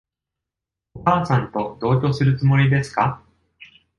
[0.95, 3.21] お母さんと同居するつもりですか？